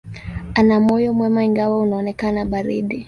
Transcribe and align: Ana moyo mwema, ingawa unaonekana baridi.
Ana 0.55 0.79
moyo 0.85 1.09
mwema, 1.17 1.43
ingawa 1.45 1.77
unaonekana 1.77 2.45
baridi. 2.45 2.99